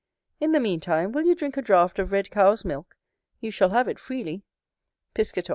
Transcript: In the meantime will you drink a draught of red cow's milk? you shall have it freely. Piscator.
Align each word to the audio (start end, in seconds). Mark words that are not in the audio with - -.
In 0.39 0.51
the 0.51 0.59
meantime 0.59 1.11
will 1.11 1.25
you 1.25 1.35
drink 1.35 1.57
a 1.57 1.61
draught 1.61 1.99
of 1.99 2.11
red 2.11 2.31
cow's 2.31 2.65
milk? 2.65 2.97
you 3.39 3.51
shall 3.51 3.69
have 3.69 3.87
it 3.87 3.99
freely. 3.99 4.41
Piscator. 5.13 5.49